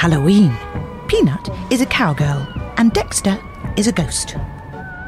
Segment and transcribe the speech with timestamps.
[0.00, 0.56] Halloween.
[1.08, 3.38] Peanut is a cowgirl, and Dexter
[3.76, 4.34] is a ghost.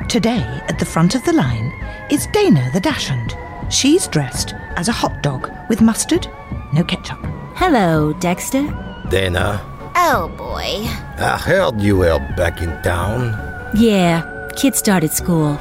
[0.06, 1.72] Today, at the front of the line,
[2.10, 3.34] is Dana the Dachshund.
[3.70, 6.28] She's dressed as a hot dog with mustard,
[6.74, 7.18] no ketchup.
[7.54, 8.64] Hello, Dexter.
[9.08, 9.62] Dana,
[9.96, 10.84] Oh boy.
[11.16, 13.32] I heard you were back in town.
[13.74, 14.20] Yeah,
[14.56, 15.58] kids started school.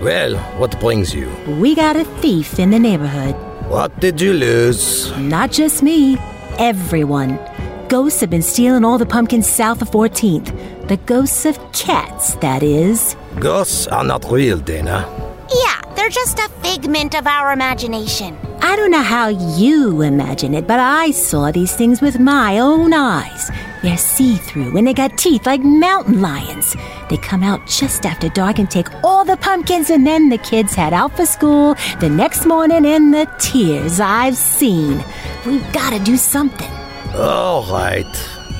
[0.00, 1.28] Well, what brings you?
[1.60, 3.34] We got a thief in the neighborhood.
[3.68, 5.14] What did you lose?
[5.18, 6.16] Not just me,
[6.56, 7.38] everyone.
[7.92, 10.88] Ghosts have been stealing all the pumpkins south of 14th.
[10.88, 13.16] The ghosts of cats, that is.
[13.38, 15.06] Ghosts are not real, Dana.
[15.54, 18.38] Yeah, they're just a figment of our imagination.
[18.62, 22.94] I don't know how you imagine it, but I saw these things with my own
[22.94, 23.50] eyes.
[23.82, 26.74] They're see through and they got teeth like mountain lions.
[27.10, 30.74] They come out just after dark and take all the pumpkins, and then the kids
[30.74, 35.04] head out for school the next morning, and the tears I've seen.
[35.44, 36.81] We've got to do something.
[37.14, 38.06] All right.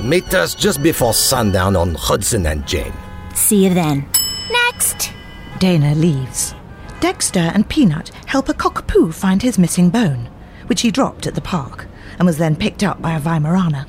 [0.03, 2.93] Meet us just before sundown on Hudson and Jane.
[3.33, 4.07] See you then.
[4.51, 5.11] Next.
[5.59, 6.53] Dana leaves.
[6.99, 10.29] Dexter and Peanut help a cockapoo find his missing bone,
[10.67, 11.87] which he dropped at the park
[12.19, 13.87] and was then picked up by a Weimaraner.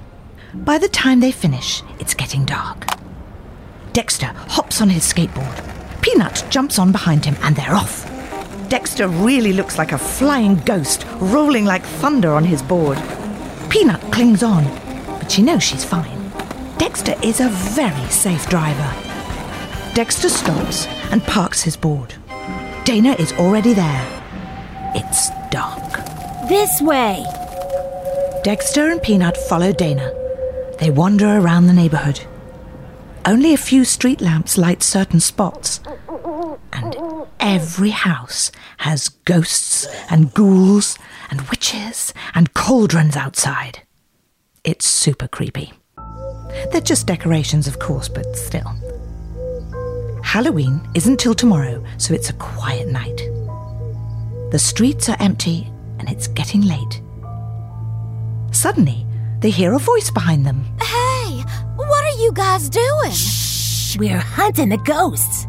[0.55, 2.87] By the time they finish, it's getting dark.
[3.93, 5.63] Dexter hops on his skateboard.
[6.01, 8.11] Peanut jumps on behind him and they're off.
[8.69, 12.99] Dexter really looks like a flying ghost rolling like thunder on his board.
[13.69, 14.65] Peanut clings on,
[15.19, 16.31] but she knows she's fine.
[16.79, 18.93] Dexter is a very safe driver.
[19.95, 22.15] Dexter stops and parks his board.
[22.85, 24.23] Dana is already there.
[24.95, 25.93] It's dark.
[26.49, 27.25] This way.
[28.45, 30.13] Dexter and Peanut follow Dana.
[30.79, 32.21] They wander around the neighborhood.
[33.25, 35.81] Only a few street lamps light certain spots.
[37.55, 40.99] Every house has ghosts and ghouls
[41.31, 43.81] and witches and cauldrons outside.
[44.65, 45.73] It's super creepy.
[46.73, 48.75] They're just decorations, of course, but still.
[50.25, 53.19] Halloween isn't till tomorrow, so it's a quiet night.
[54.51, 57.03] The streets are empty and it's getting late.
[58.51, 59.07] Suddenly,
[59.39, 60.65] they hear a voice behind them.
[60.83, 61.45] Hey,
[61.77, 63.15] what are you guys doing?
[63.97, 65.47] We're hunting the ghosts.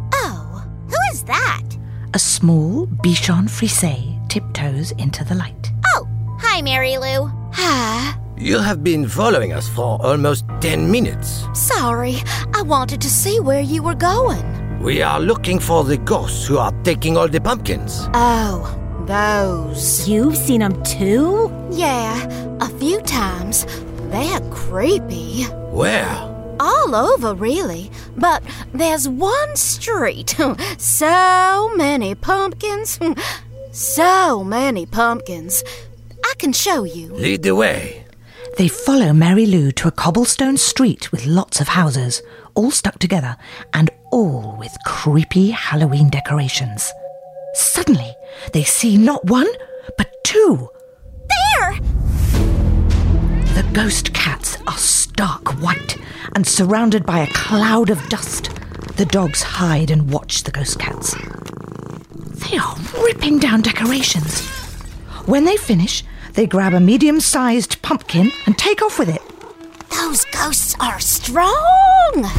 [2.15, 5.73] A small Bichon Frise tiptoes into the light.
[5.87, 6.07] Oh,
[6.39, 7.29] hi, Mary Lou.
[7.51, 8.17] Hi.
[8.37, 11.45] You have been following us for almost 10 minutes.
[11.53, 12.15] Sorry,
[12.53, 14.45] I wanted to see where you were going.
[14.79, 18.07] We are looking for the ghosts who are taking all the pumpkins.
[18.13, 18.63] Oh,
[19.07, 20.07] those.
[20.07, 21.51] You've seen them too?
[21.69, 22.15] Yeah,
[22.61, 23.65] a few times.
[24.09, 25.43] They're creepy.
[25.73, 26.34] Where?
[26.59, 27.91] All over, really.
[28.15, 28.43] But
[28.73, 30.35] there's one street.
[30.77, 32.99] so many pumpkins.
[33.71, 35.63] so many pumpkins.
[36.23, 37.13] I can show you.
[37.13, 38.05] Lead the way.
[38.57, 42.21] They follow Mary Lou to a cobblestone street with lots of houses,
[42.53, 43.35] all stuck together,
[43.73, 46.89] and all with creepy Halloween decorations.
[47.53, 48.15] Suddenly,
[48.53, 49.47] they see not one,
[49.97, 50.69] but two.
[51.29, 51.79] There!
[53.55, 55.97] The ghost cats are stark white
[56.35, 58.51] and surrounded by a cloud of dust.
[58.97, 61.15] The dogs hide and watch the ghost cats.
[62.49, 64.47] They are ripping down decorations.
[65.25, 66.03] When they finish,
[66.33, 69.21] they grab a medium sized pumpkin and take off with it.
[69.89, 72.29] Those ghosts are strong!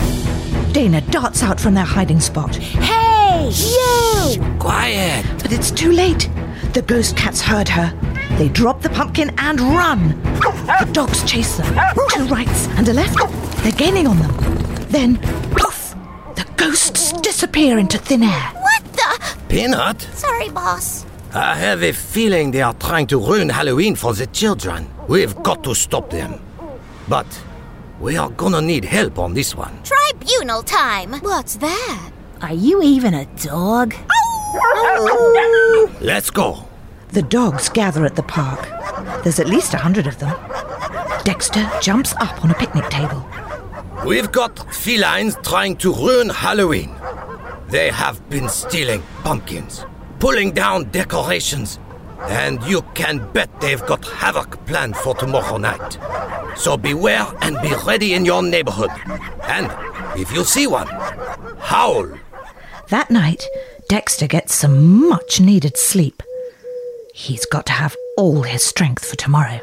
[0.72, 2.54] Dana darts out from their hiding spot.
[2.54, 3.50] Hey!
[3.50, 4.56] You!
[4.58, 5.24] Quiet.
[5.42, 6.28] But it's too late.
[6.74, 7.92] The ghost cats heard her.
[8.38, 10.20] They drop the pumpkin and run.
[10.40, 11.74] The dogs chase them.
[12.10, 13.16] Two rights and a left.
[13.62, 14.34] They're gaining on them.
[14.90, 15.16] Then,
[15.52, 15.94] poof!
[16.34, 18.52] The ghosts disappear into thin air.
[18.54, 19.36] What the?
[19.48, 20.02] Peanut?
[20.14, 21.06] Sorry, boss.
[21.34, 24.88] I have a feeling they are trying to ruin Halloween for the children.
[25.08, 26.40] We've got to stop them.
[27.08, 27.26] But
[27.98, 29.72] We are gonna need help on this one.
[29.82, 31.12] Tribunal time.
[31.22, 32.10] What's that?
[32.42, 33.94] Are you even a dog?
[36.02, 36.65] Let's go.
[37.12, 38.68] The dogs gather at the park.
[39.22, 40.36] There's at least a hundred of them.
[41.24, 43.26] Dexter jumps up on a picnic table.
[44.04, 46.94] We've got felines trying to ruin Halloween.
[47.68, 49.84] They have been stealing pumpkins,
[50.20, 51.78] pulling down decorations,
[52.20, 55.98] and you can bet they've got havoc planned for tomorrow night.
[56.56, 58.90] So beware and be ready in your neighborhood.
[59.42, 59.70] And
[60.18, 60.86] if you see one,
[61.58, 62.08] howl.
[62.90, 63.44] That night,
[63.88, 66.22] Dexter gets some much needed sleep.
[67.18, 69.60] He's got to have all his strength for tomorrow.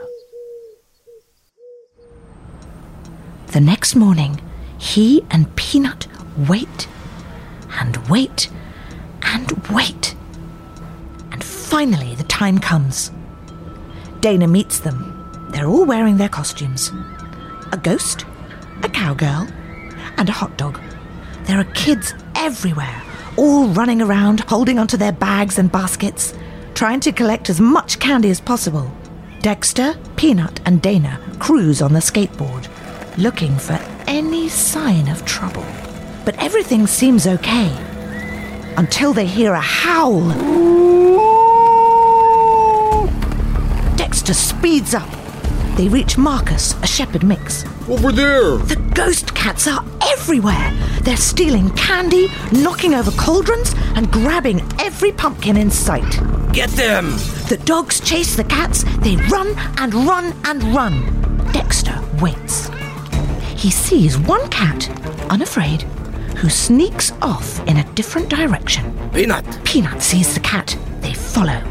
[3.52, 4.42] The next morning,
[4.80, 6.08] he and Peanut
[6.50, 6.88] wait
[7.80, 8.50] and wait
[9.22, 10.16] and wait.
[11.32, 13.12] And finally, the time comes.
[14.20, 15.48] Dana meets them.
[15.52, 16.92] They're all wearing their costumes
[17.72, 18.26] a ghost,
[18.82, 19.48] a cowgirl,
[20.18, 20.82] and a hot dog.
[21.44, 23.04] There are kids everywhere,
[23.38, 26.34] all running around, holding onto their bags and baskets,
[26.74, 28.92] trying to collect as much candy as possible.
[29.42, 32.68] Dexter, Peanut, and Dana cruise on the skateboard,
[33.18, 35.66] looking for any sign of trouble.
[36.26, 37.72] But everything seems okay
[38.78, 40.30] until they hear a howl.
[43.96, 45.23] Dexter speeds up.
[45.76, 47.66] They reach Marcus, a shepherd mix.
[47.90, 48.58] Over there!
[48.58, 50.72] The ghost cats are everywhere.
[51.02, 56.20] They're stealing candy, knocking over cauldrons, and grabbing every pumpkin in sight.
[56.54, 57.12] Get them!
[57.50, 58.84] The dogs chase the cats.
[59.00, 61.50] They run and run and run.
[61.52, 62.70] Dexter waits.
[63.56, 64.88] He sees one cat,
[65.32, 65.82] unafraid,
[66.38, 68.96] who sneaks off in a different direction.
[69.12, 69.46] Peanut!
[69.64, 70.78] Peanut sees the cat.
[71.02, 71.62] They follow.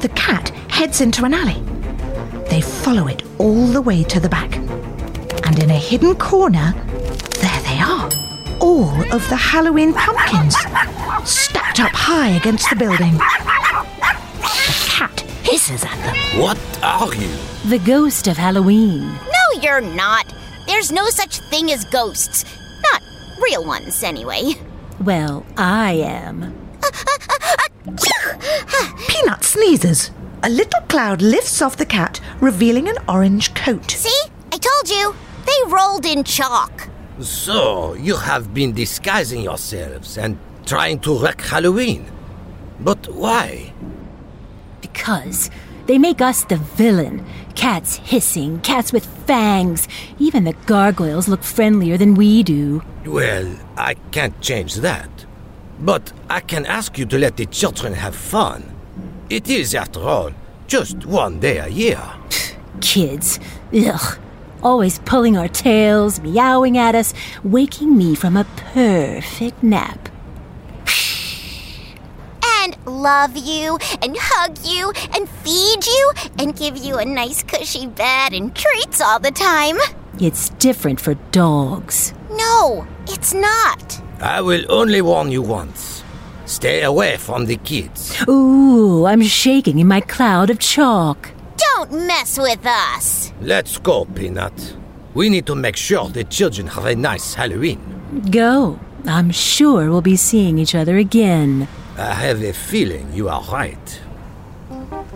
[0.00, 1.62] The cat heads into an alley.
[2.50, 4.56] They follow it all the way to the back.
[5.46, 6.72] And in a hidden corner,
[7.40, 8.08] there they are.
[8.60, 10.56] All of the Halloween pumpkins,
[11.24, 13.12] stacked up high against the building.
[13.12, 16.40] The cat hisses at them.
[16.40, 17.28] What are you?
[17.68, 19.06] The ghost of Halloween.
[19.06, 20.32] No, you're not.
[20.66, 22.44] There's no such thing as ghosts.
[22.92, 23.02] Not
[23.40, 24.54] real ones, anyway.
[25.00, 26.54] Well, I am.
[26.82, 28.38] Uh, uh,
[28.74, 30.10] uh, Peanut sneezes.
[30.42, 33.90] A little cloud lifts off the cat, revealing an orange coat.
[33.90, 34.20] See?
[34.52, 35.14] I told you.
[35.46, 36.88] They rolled in chalk.
[37.20, 42.10] So, you have been disguising yourselves and trying to wreck Halloween.
[42.80, 43.72] But why?
[44.80, 45.50] Because
[45.86, 47.24] they make us the villain.
[47.54, 49.88] Cats hissing, cats with fangs.
[50.18, 52.82] Even the gargoyles look friendlier than we do.
[53.04, 55.10] Well, I can't change that.
[55.80, 58.76] But I can ask you to let the children have fun.
[59.30, 60.32] It is, after all,
[60.68, 62.00] just one day a year.
[62.80, 63.40] Kids.
[63.74, 64.18] Ugh.
[64.62, 68.44] Always pulling our tails, meowing at us, waking me from a
[68.74, 70.08] perfect nap.
[72.60, 77.86] And love you, and hug you, and feed you, and give you a nice cushy
[77.86, 79.78] bed and treats all the time.
[80.20, 82.12] It's different for dogs.
[82.32, 84.02] No, it's not.
[84.20, 85.97] I will only warn you once.
[86.48, 88.16] Stay away from the kids.
[88.26, 91.30] Ooh, I'm shaking in my cloud of chalk.
[91.58, 93.32] Don't mess with us.
[93.42, 94.74] Let's go, Peanut.
[95.12, 97.78] We need to make sure the children have a nice Halloween.
[98.30, 98.80] Go.
[99.06, 101.68] I'm sure we'll be seeing each other again.
[101.98, 104.00] I have a feeling you are right.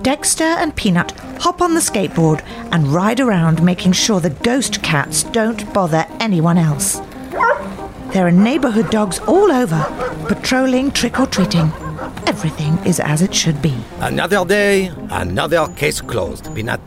[0.03, 5.23] Dexter and Peanut hop on the skateboard and ride around, making sure the ghost cats
[5.23, 7.01] don't bother anyone else.
[8.12, 9.79] There are neighborhood dogs all over,
[10.35, 11.71] patrolling trick or treating.
[12.27, 13.75] Everything is as it should be.
[14.01, 16.81] Another day, another case closed, Peanut.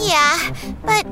[0.00, 0.54] Yeah,
[0.84, 1.04] but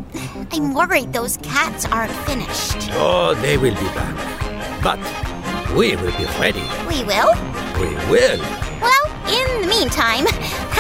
[0.53, 2.91] I'm worried those cats aren't finished.
[2.93, 4.17] Oh, they will be back.
[4.85, 5.01] But
[5.77, 6.63] we will be ready.
[6.87, 7.35] We will?
[7.81, 8.41] We will.
[8.87, 10.27] Well, in the meantime,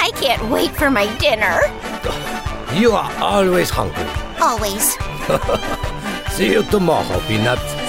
[0.07, 1.59] I can't wait for my dinner.
[2.79, 4.07] You are always hungry.
[4.40, 4.97] Always.
[6.37, 7.80] See you tomorrow, Peanut.